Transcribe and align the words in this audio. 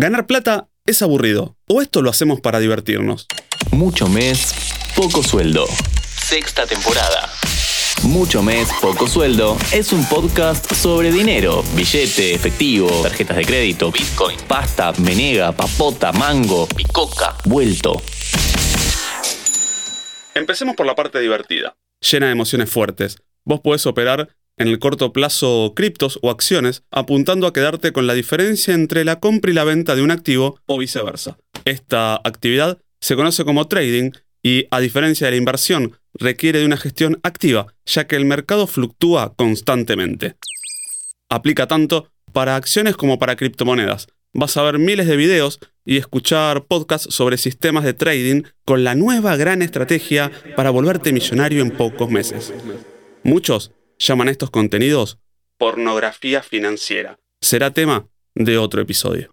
Ganar 0.00 0.28
plata 0.28 0.68
es 0.86 1.02
aburrido, 1.02 1.56
o 1.66 1.82
esto 1.82 2.02
lo 2.02 2.10
hacemos 2.10 2.40
para 2.40 2.60
divertirnos. 2.60 3.26
Mucho 3.72 4.08
mes, 4.08 4.54
poco 4.94 5.24
sueldo. 5.24 5.66
Sexta 6.04 6.68
temporada. 6.68 7.28
Mucho 8.04 8.40
mes, 8.40 8.68
poco 8.80 9.08
sueldo 9.08 9.56
es 9.72 9.92
un 9.92 10.08
podcast 10.08 10.72
sobre 10.72 11.10
dinero, 11.10 11.64
billete, 11.74 12.32
efectivo, 12.32 12.88
tarjetas 13.02 13.38
de 13.38 13.44
crédito, 13.44 13.90
bitcoin, 13.90 14.38
pasta, 14.46 14.92
menega, 15.00 15.50
papota, 15.50 16.12
mango, 16.12 16.68
picoca, 16.68 17.36
vuelto. 17.44 18.00
Empecemos 20.32 20.76
por 20.76 20.86
la 20.86 20.94
parte 20.94 21.18
divertida, 21.18 21.74
llena 22.08 22.26
de 22.26 22.32
emociones 22.32 22.70
fuertes. 22.70 23.18
Vos 23.44 23.58
podés 23.58 23.84
operar 23.84 24.28
en 24.58 24.68
el 24.68 24.78
corto 24.78 25.12
plazo 25.12 25.72
criptos 25.74 26.18
o 26.22 26.30
acciones, 26.30 26.82
apuntando 26.90 27.46
a 27.46 27.52
quedarte 27.52 27.92
con 27.92 28.06
la 28.06 28.14
diferencia 28.14 28.74
entre 28.74 29.04
la 29.04 29.20
compra 29.20 29.50
y 29.50 29.54
la 29.54 29.64
venta 29.64 29.94
de 29.94 30.02
un 30.02 30.10
activo 30.10 30.60
o 30.66 30.78
viceversa. 30.78 31.38
Esta 31.64 32.16
actividad 32.16 32.78
se 33.00 33.16
conoce 33.16 33.44
como 33.44 33.68
trading 33.68 34.10
y, 34.42 34.66
a 34.70 34.80
diferencia 34.80 35.26
de 35.26 35.32
la 35.32 35.36
inversión, 35.36 35.98
requiere 36.14 36.60
de 36.60 36.66
una 36.66 36.76
gestión 36.76 37.18
activa, 37.22 37.74
ya 37.86 38.06
que 38.06 38.16
el 38.16 38.24
mercado 38.24 38.66
fluctúa 38.66 39.34
constantemente. 39.36 40.36
Aplica 41.28 41.66
tanto 41.66 42.10
para 42.32 42.56
acciones 42.56 42.96
como 42.96 43.18
para 43.18 43.36
criptomonedas. 43.36 44.06
Vas 44.34 44.56
a 44.56 44.62
ver 44.62 44.78
miles 44.78 45.06
de 45.06 45.16
videos 45.16 45.58
y 45.84 45.96
escuchar 45.96 46.66
podcasts 46.66 47.14
sobre 47.14 47.38
sistemas 47.38 47.84
de 47.84 47.94
trading 47.94 48.42
con 48.64 48.84
la 48.84 48.94
nueva 48.94 49.36
gran 49.36 49.62
estrategia 49.62 50.30
para 50.54 50.70
volverte 50.70 51.12
millonario 51.12 51.62
en 51.62 51.70
pocos 51.70 52.10
meses. 52.10 52.52
Muchos 53.24 53.72
llaman 53.98 54.28
estos 54.28 54.50
contenidos 54.50 55.18
pornografía 55.58 56.42
financiera. 56.42 57.18
Será 57.40 57.72
tema 57.72 58.08
de 58.34 58.56
otro 58.56 58.80
episodio. 58.80 59.30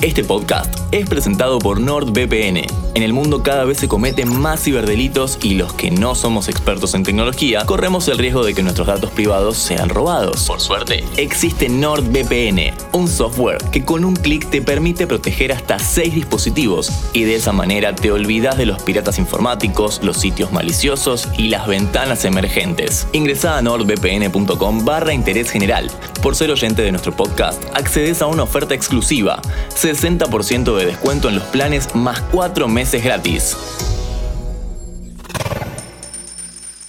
Este 0.00 0.22
podcast 0.22 0.72
es 0.92 1.08
presentado 1.08 1.58
por 1.58 1.80
NordVPN. 1.80 2.62
En 2.94 3.02
el 3.02 3.12
mundo 3.12 3.42
cada 3.42 3.64
vez 3.64 3.78
se 3.78 3.88
cometen 3.88 4.40
más 4.40 4.62
ciberdelitos 4.62 5.38
y 5.42 5.54
los 5.54 5.72
que 5.72 5.90
no 5.90 6.14
somos 6.14 6.48
expertos 6.48 6.94
en 6.94 7.02
tecnología 7.02 7.64
corremos 7.66 8.06
el 8.06 8.18
riesgo 8.18 8.44
de 8.44 8.54
que 8.54 8.62
nuestros 8.62 8.86
datos 8.86 9.10
privados 9.10 9.56
sean 9.56 9.88
robados. 9.88 10.44
Por 10.46 10.60
suerte, 10.60 11.04
existe 11.16 11.68
NordVPN, 11.68 12.74
un 12.92 13.08
software 13.08 13.58
que 13.72 13.84
con 13.84 14.04
un 14.04 14.14
clic 14.14 14.48
te 14.50 14.62
permite 14.62 15.08
proteger 15.08 15.52
hasta 15.52 15.80
6 15.80 16.14
dispositivos 16.14 16.92
y 17.12 17.24
de 17.24 17.34
esa 17.34 17.52
manera 17.52 17.92
te 17.94 18.12
olvidas 18.12 18.56
de 18.56 18.66
los 18.66 18.80
piratas 18.82 19.18
informáticos, 19.18 20.00
los 20.04 20.16
sitios 20.16 20.52
maliciosos 20.52 21.28
y 21.36 21.48
las 21.48 21.66
ventanas 21.66 22.24
emergentes. 22.24 23.08
Ingresa 23.12 23.58
a 23.58 23.62
nordvpn.com 23.62 24.84
barra 24.84 25.12
interés 25.12 25.50
general. 25.50 25.90
Por 26.22 26.36
ser 26.36 26.52
oyente 26.52 26.82
de 26.82 26.92
nuestro 26.92 27.14
podcast, 27.16 27.62
accedes 27.74 28.22
a 28.22 28.26
una 28.26 28.44
oferta 28.44 28.74
exclusiva 28.74 29.40
60% 29.70 30.76
de 30.76 30.86
descuento 30.86 31.28
en 31.28 31.36
los 31.36 31.44
planes 31.44 31.94
más 31.94 32.20
4 32.20 32.68
meses 32.68 33.02
gratis. 33.02 33.56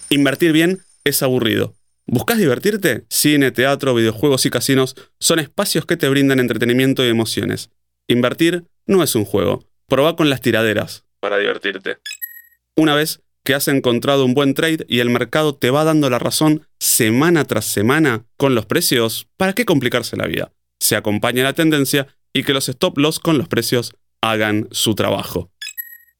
Invertir 0.09 0.51
bien 0.51 0.79
es 1.03 1.21
aburrido. 1.21 1.75
¿Buscas 2.07 2.39
divertirte? 2.39 3.05
Cine, 3.09 3.51
teatro, 3.51 3.93
videojuegos 3.93 4.45
y 4.45 4.49
casinos 4.49 4.95
son 5.19 5.37
espacios 5.37 5.85
que 5.85 5.97
te 5.97 6.09
brindan 6.09 6.39
entretenimiento 6.39 7.05
y 7.05 7.09
emociones. 7.09 7.69
Invertir 8.07 8.65
no 8.87 9.03
es 9.03 9.13
un 9.13 9.25
juego. 9.25 9.65
Proba 9.87 10.15
con 10.15 10.29
las 10.29 10.41
tiraderas 10.41 11.05
para 11.19 11.37
divertirte. 11.37 11.97
Una 12.75 12.95
vez 12.95 13.21
que 13.43 13.53
has 13.53 13.67
encontrado 13.67 14.25
un 14.25 14.33
buen 14.33 14.53
trade 14.53 14.85
y 14.87 14.99
el 14.99 15.09
mercado 15.09 15.55
te 15.55 15.69
va 15.69 15.83
dando 15.83 16.09
la 16.09 16.19
razón 16.19 16.67
semana 16.79 17.45
tras 17.45 17.65
semana 17.65 18.25
con 18.37 18.55
los 18.55 18.65
precios, 18.65 19.27
¿para 19.37 19.53
qué 19.53 19.65
complicarse 19.65 20.17
la 20.17 20.27
vida? 20.27 20.51
Se 20.79 20.95
acompaña 20.95 21.43
la 21.43 21.53
tendencia 21.53 22.07
y 22.33 22.43
que 22.43 22.53
los 22.53 22.69
stop 22.69 22.97
loss 22.97 23.19
con 23.19 23.37
los 23.37 23.47
precios 23.47 23.93
hagan 24.21 24.67
su 24.71 24.95
trabajo. 24.95 25.51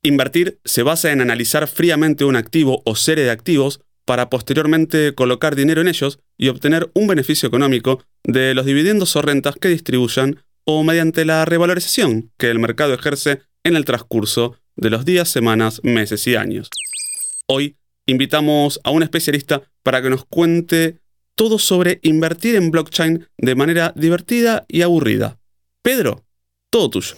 Invertir 0.02 0.60
se 0.64 0.84
basa 0.84 1.12
en 1.12 1.22
analizar 1.22 1.68
fríamente 1.68 2.24
un 2.24 2.36
activo 2.36 2.82
o 2.86 2.96
serie 2.96 3.26
de 3.26 3.32
activos 3.32 3.82
para 4.06 4.30
posteriormente 4.30 5.14
colocar 5.14 5.56
dinero 5.56 5.82
en 5.82 5.88
ellos 5.88 6.20
y 6.38 6.48
obtener 6.48 6.90
un 6.94 7.08
beneficio 7.08 7.48
económico 7.48 8.04
de 8.24 8.54
los 8.54 8.66
dividendos 8.66 9.16
o 9.16 9.22
rentas 9.22 9.56
que 9.60 9.68
distribuyan 9.68 10.42
o 10.66 10.84
mediante 10.84 11.26
la 11.26 11.46
revalorización 11.46 12.32
que 12.38 12.50
el 12.50 12.60
mercado 12.60 12.94
ejerce 12.94 13.42
en 13.64 13.76
el 13.76 13.86
transcurso 13.86 14.56
de 14.76 14.90
los 14.90 15.04
días, 15.04 15.30
semanas, 15.30 15.82
meses 15.84 16.26
y 16.28 16.36
años. 16.36 16.70
Hoy 17.48 17.76
invitamos 18.06 18.80
a 18.84 18.92
un 18.92 19.04
especialista 19.04 19.64
para 19.84 20.02
que 20.02 20.10
nos 20.10 20.26
cuente 20.26 21.00
todo 21.36 21.60
sobre 21.60 22.00
invertir 22.04 22.56
en 22.56 22.72
blockchain 22.72 23.28
de 23.38 23.56
manera 23.56 23.94
divertida 23.96 24.66
y 24.68 24.82
aburrida. 24.82 25.39
Pedro, 25.82 26.26
todo 26.70 26.90
tuyo. 26.90 27.16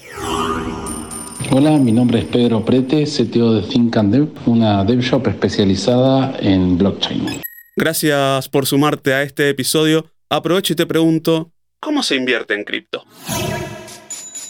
Hola, 1.51 1.71
mi 1.79 1.91
nombre 1.91 2.19
es 2.19 2.25
Pedro 2.25 2.63
Prete, 2.63 3.05
CTO 3.05 3.55
de 3.55 3.67
Think 3.67 3.97
and 3.97 4.13
Dev, 4.13 4.27
una 4.45 4.83
dev 4.83 5.01
shop 5.01 5.27
especializada 5.27 6.37
en 6.39 6.77
blockchain. 6.77 7.41
Gracias 7.75 8.47
por 8.49 8.67
sumarte 8.67 9.15
a 9.15 9.23
este 9.23 9.49
episodio. 9.49 10.11
Aprovecho 10.29 10.73
y 10.73 10.75
te 10.75 10.85
pregunto, 10.85 11.51
¿cómo 11.79 12.03
se 12.03 12.15
invierte 12.15 12.53
en 12.53 12.63
cripto? 12.63 13.03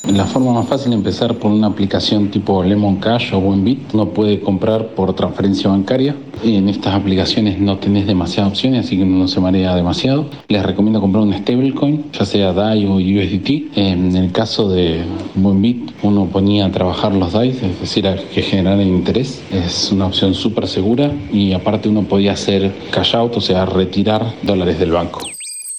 La 0.09 0.25
forma 0.25 0.51
más 0.51 0.67
fácil 0.67 0.91
es 0.91 0.97
empezar 0.97 1.35
por 1.35 1.51
una 1.51 1.67
aplicación 1.67 2.31
tipo 2.31 2.63
Lemon 2.63 2.95
Cash 2.97 3.33
o 3.33 3.39
Buenbit. 3.39 3.93
Uno 3.93 4.09
puede 4.09 4.39
comprar 4.39 4.87
por 4.95 5.13
transferencia 5.13 5.69
bancaria. 5.69 6.15
En 6.43 6.67
estas 6.69 6.95
aplicaciones 6.95 7.59
no 7.59 7.77
tenés 7.77 8.07
demasiadas 8.07 8.51
opciones, 8.51 8.85
así 8.85 8.97
que 8.97 9.05
no 9.05 9.27
se 9.27 9.39
marea 9.39 9.75
demasiado. 9.75 10.25
Les 10.47 10.65
recomiendo 10.65 10.99
comprar 10.99 11.23
un 11.23 11.33
stablecoin, 11.33 12.05
ya 12.11 12.25
sea 12.25 12.51
DAI 12.51 12.87
o 12.87 12.95
USDT. 12.95 13.77
En 13.77 14.15
el 14.15 14.31
caso 14.31 14.69
de 14.69 15.03
Buenbit, 15.35 15.91
uno 16.01 16.25
ponía 16.25 16.65
a 16.65 16.71
trabajar 16.71 17.13
los 17.13 17.33
DAI, 17.33 17.49
es 17.49 17.79
decir, 17.79 18.07
a 18.07 18.15
que 18.15 18.41
generaran 18.41 18.81
interés. 18.81 19.43
Es 19.51 19.91
una 19.91 20.07
opción 20.07 20.33
súper 20.33 20.67
segura 20.67 21.11
y 21.31 21.53
aparte 21.53 21.89
uno 21.89 22.03
podía 22.03 22.33
hacer 22.33 22.73
cash 22.89 23.15
out, 23.15 23.37
o 23.37 23.41
sea, 23.41 23.65
retirar 23.67 24.33
dólares 24.41 24.79
del 24.79 24.91
banco. 24.91 25.30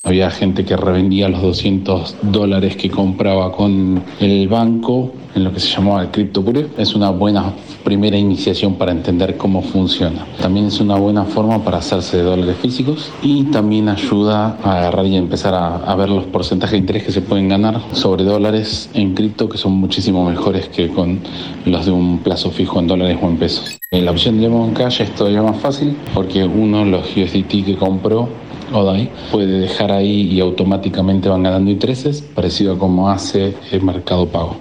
Había 0.04 0.30
gente 0.30 0.64
que 0.64 0.76
revendía 0.76 1.28
los 1.28 1.42
200 1.42 2.16
dólares 2.22 2.74
que 2.74 2.90
compraba 2.90 3.52
con 3.52 4.02
el 4.18 4.48
banco 4.48 5.12
en 5.36 5.44
lo 5.44 5.52
que 5.52 5.60
se 5.60 5.68
llamaba 5.68 6.02
el 6.02 6.10
Crypto 6.10 6.44
Es 6.76 6.96
una 6.96 7.10
buena 7.10 7.52
primera 7.84 8.18
iniciación 8.18 8.74
para 8.74 8.90
entender 8.90 9.36
cómo 9.36 9.62
funciona. 9.62 10.26
También 10.40 10.66
es 10.66 10.80
una 10.80 10.96
buena 10.96 11.24
forma 11.24 11.62
para 11.62 11.78
hacerse 11.78 12.16
de 12.16 12.24
dólares 12.24 12.56
físicos 12.56 13.12
y 13.22 13.44
también 13.44 13.88
ayuda 13.88 14.58
a 14.64 14.78
agarrar 14.78 15.06
y 15.06 15.14
empezar 15.14 15.54
a, 15.54 15.76
a 15.76 15.94
ver 15.94 16.08
los 16.08 16.24
porcentajes 16.24 16.72
de 16.72 16.78
interés 16.78 17.04
que 17.04 17.12
se 17.12 17.20
pueden 17.20 17.48
ganar 17.48 17.80
sobre 17.92 18.24
dólares 18.24 18.90
en 18.94 19.14
cripto 19.14 19.48
que 19.48 19.56
son 19.56 19.74
muchísimo 19.74 20.28
mejores 20.28 20.68
que 20.68 20.88
con 20.88 21.20
los 21.64 21.86
de 21.86 21.92
un 21.92 22.18
plazo 22.18 22.50
fijo 22.50 22.80
en 22.80 22.88
dólares 22.88 23.18
o 23.22 23.28
en 23.28 23.36
pesos. 23.36 23.78
En 23.92 24.04
la 24.04 24.10
opción 24.10 24.34
de 24.38 24.42
Lemon 24.42 24.74
Cash 24.74 25.00
es 25.00 25.14
todavía 25.14 25.42
más 25.42 25.58
fácil 25.58 25.96
porque 26.12 26.44
uno 26.44 26.84
los 26.84 27.16
USDT 27.16 27.64
que 27.64 27.76
compró 27.78 28.28
ODAI 28.72 29.10
puede 29.30 29.60
dejar 29.60 29.92
ahí 29.92 30.22
y 30.32 30.40
automáticamente 30.40 31.28
van 31.28 31.42
ganando 31.42 31.70
intereses, 31.70 32.22
parecido 32.22 32.74
a 32.74 32.78
como 32.78 33.08
hace 33.08 33.54
el 33.70 33.82
mercado 33.82 34.26
pago. 34.26 34.56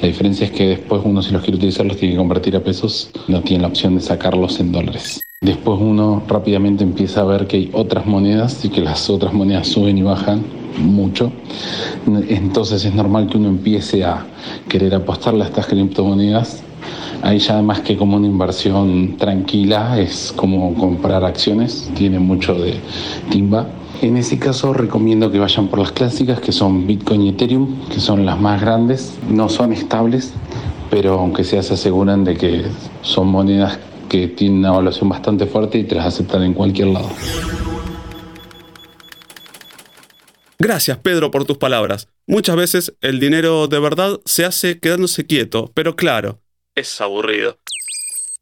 La 0.00 0.08
diferencia 0.08 0.46
es 0.46 0.52
que 0.52 0.68
después 0.68 1.02
uno 1.04 1.22
si 1.22 1.32
los 1.32 1.42
quiere 1.42 1.56
utilizar 1.56 1.86
los 1.86 1.96
tiene 1.96 2.14
que 2.14 2.18
convertir 2.18 2.56
a 2.56 2.60
pesos, 2.60 3.10
no 3.28 3.40
tiene 3.42 3.62
la 3.62 3.68
opción 3.68 3.94
de 3.94 4.00
sacarlos 4.00 4.60
en 4.60 4.72
dólares. 4.72 5.20
Después 5.40 5.78
uno 5.80 6.22
rápidamente 6.28 6.84
empieza 6.84 7.22
a 7.22 7.24
ver 7.24 7.46
que 7.46 7.56
hay 7.56 7.70
otras 7.72 8.06
monedas 8.06 8.64
y 8.64 8.68
que 8.68 8.80
las 8.80 9.10
otras 9.10 9.32
monedas 9.32 9.68
suben 9.68 9.98
y 9.98 10.02
bajan 10.02 10.42
mucho. 10.78 11.32
Entonces 12.28 12.84
es 12.84 12.94
normal 12.94 13.26
que 13.28 13.38
uno 13.38 13.48
empiece 13.48 14.04
a 14.04 14.26
querer 14.68 14.94
apostarle 14.94 15.44
a 15.44 15.46
estas 15.46 15.66
criptomonedas 15.66 16.62
Ahí 17.22 17.38
ya 17.38 17.62
más 17.62 17.80
que 17.80 17.96
como 17.96 18.16
una 18.16 18.26
inversión 18.26 19.16
tranquila, 19.16 20.00
es 20.00 20.32
como 20.34 20.74
comprar 20.74 21.24
acciones, 21.24 21.90
tiene 21.94 22.18
mucho 22.18 22.54
de 22.54 22.74
timba. 23.30 23.68
En 24.00 24.16
ese 24.16 24.38
caso 24.38 24.72
recomiendo 24.72 25.30
que 25.30 25.38
vayan 25.38 25.68
por 25.68 25.78
las 25.78 25.92
clásicas, 25.92 26.40
que 26.40 26.50
son 26.50 26.86
Bitcoin 26.86 27.22
y 27.22 27.28
Ethereum, 27.28 27.88
que 27.88 28.00
son 28.00 28.26
las 28.26 28.40
más 28.40 28.60
grandes, 28.60 29.16
no 29.28 29.48
son 29.48 29.72
estables, 29.72 30.32
pero 30.90 31.20
aunque 31.20 31.44
sea 31.44 31.62
se 31.62 31.74
aseguran 31.74 32.24
de 32.24 32.36
que 32.36 32.64
son 33.02 33.28
monedas 33.28 33.78
que 34.08 34.28
tienen 34.28 34.58
una 34.58 34.68
evaluación 34.68 35.08
bastante 35.08 35.46
fuerte 35.46 35.78
y 35.78 35.84
te 35.84 35.94
las 35.94 36.06
aceptan 36.06 36.42
en 36.42 36.52
cualquier 36.52 36.88
lado. 36.88 37.08
Gracias 40.58 40.98
Pedro 40.98 41.30
por 41.30 41.44
tus 41.44 41.56
palabras. 41.58 42.08
Muchas 42.26 42.56
veces 42.56 42.94
el 43.00 43.20
dinero 43.20 43.68
de 43.68 43.80
verdad 43.80 44.20
se 44.24 44.44
hace 44.44 44.78
quedándose 44.78 45.26
quieto, 45.26 45.72
pero 45.74 45.96
claro, 45.96 46.41
es 46.74 47.00
aburrido. 47.00 47.58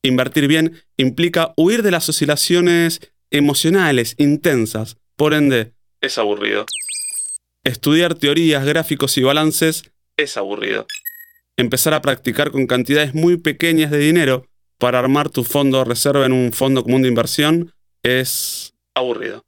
Invertir 0.02 0.48
bien 0.48 0.82
implica 0.96 1.52
huir 1.56 1.82
de 1.82 1.90
las 1.90 2.08
oscilaciones 2.08 3.00
emocionales 3.30 4.14
intensas, 4.18 4.96
por 5.16 5.34
ende, 5.34 5.74
es 6.00 6.16
aburrido. 6.18 6.64
Estudiar 7.64 8.14
teorías, 8.14 8.64
gráficos 8.64 9.18
y 9.18 9.22
balances 9.22 9.92
es 10.16 10.36
aburrido. 10.36 10.86
Empezar 11.58 11.92
a 11.92 12.00
practicar 12.00 12.50
con 12.50 12.66
cantidades 12.66 13.14
muy 13.14 13.36
pequeñas 13.36 13.90
de 13.90 13.98
dinero 13.98 14.46
para 14.78 14.98
armar 14.98 15.28
tu 15.28 15.44
fondo 15.44 15.78
de 15.78 15.84
reserva 15.84 16.24
en 16.24 16.32
un 16.32 16.52
fondo 16.52 16.82
común 16.82 17.02
de 17.02 17.08
inversión 17.08 17.74
es 18.02 18.72
aburrido. 18.94 19.44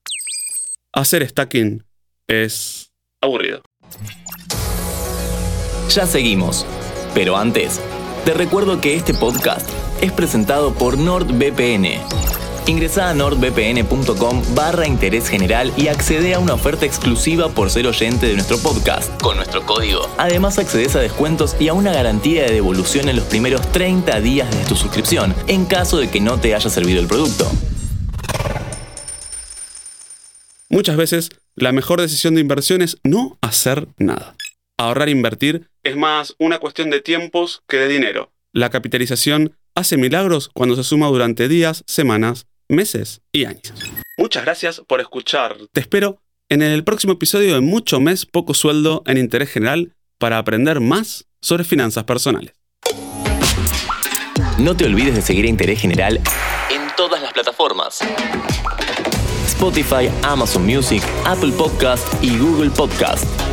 Hacer 0.93 1.27
stacking 1.27 1.87
es 2.29 2.93
aburrido. 3.23 3.63
Ya 5.89 6.07
seguimos. 6.07 6.67
Pero 7.15 7.37
antes, 7.37 7.81
te 8.25 8.35
recuerdo 8.35 8.81
que 8.81 8.95
este 8.95 9.15
podcast 9.15 9.69
es 10.01 10.13
presentado 10.13 10.75
por 10.75 10.97
NordVPN. 10.97 12.01
Ingresa 12.67 13.11
a 13.11 13.15
nordvpn.com 13.15 14.43
barra 14.55 14.87
interés 14.87 15.29
general 15.29 15.73
y 15.77 15.89
accede 15.89 16.35
a 16.35 16.39
una 16.39 16.55
oferta 16.55 16.87
exclusiva 16.87 17.49
por 17.49 17.71
ser 17.71 17.89
oyente 17.89 18.27
de 18.27 18.35
nuestro 18.35 18.59
podcast 18.59 19.21
con 19.21 19.37
nuestro 19.37 19.67
código. 19.67 20.09
Además 20.19 20.59
accedes 20.59 20.95
a 20.95 21.01
descuentos 21.01 21.57
y 21.59 21.67
a 21.67 21.75
una 21.75 21.93
garantía 21.93 22.45
de 22.45 22.53
devolución 22.53 23.09
en 23.09 23.17
los 23.17 23.25
primeros 23.25 23.61
30 23.73 24.21
días 24.21 24.49
de 24.57 24.65
tu 24.67 24.77
suscripción 24.77 25.35
en 25.49 25.65
caso 25.65 25.99
de 25.99 26.09
que 26.09 26.21
no 26.21 26.39
te 26.39 26.55
haya 26.55 26.71
servido 26.71 27.01
el 27.01 27.09
producto. 27.09 27.51
Muchas 30.69 30.97
veces, 30.97 31.31
la 31.57 31.73
mejor 31.73 32.01
decisión 32.01 32.37
de 32.37 32.41
inversión 32.41 32.83
es 32.83 32.99
no 33.03 33.37
hacer 33.41 33.89
nada. 33.99 34.37
Ahorrar 34.79 35.09
e 35.09 35.13
invertir 35.13 35.72
es 35.83 35.97
más 35.97 36.35
una 36.39 36.59
cuestión 36.59 36.91
de 36.91 37.01
tiempos 37.01 37.63
que 37.69 37.79
de 37.79 37.89
dinero. 37.89 38.33
La 38.53 38.71
capitalización 38.71 39.57
hace 39.75 39.97
milagros 39.97 40.51
cuando 40.53 40.77
se 40.77 40.85
suma 40.85 41.07
durante 41.09 41.49
días, 41.49 41.83
semanas, 41.87 42.47
meses 42.69 43.23
y 43.33 43.45
años. 43.45 43.73
Muchas 44.17 44.45
gracias 44.45 44.83
por 44.87 45.01
escuchar. 45.01 45.57
Te 45.73 45.81
espero 45.81 46.19
en 46.49 46.63
el 46.63 46.85
próximo 46.85 47.15
episodio 47.15 47.55
de 47.55 47.61
Mucho 47.61 48.01
Mes, 48.01 48.27
Poco 48.27 48.55
Sueldo 48.55 49.03
en 49.07 49.19
Interés 49.19 49.51
General 49.51 49.95
para 50.19 50.39
aprender 50.39 50.81
más 50.81 51.27
sobre 51.41 51.65
finanzas 51.65 52.05
personales. 52.05 52.53
No 54.59 54.77
te 54.77 54.85
olvides 54.85 55.17
de 55.17 55.23
seguir 55.23 55.47
a 55.47 55.49
Interés 55.49 55.81
General 55.81 56.21
en 56.71 56.97
todas 56.97 57.23
las 57.23 57.33
plataformas. 57.33 58.01
Spotify, 59.47 60.09
Amazon 60.23 60.65
Music, 60.65 61.03
Apple 61.25 61.53
Podcast 61.53 62.07
y 62.23 62.37
Google 62.39 62.71
Podcast. 62.71 63.52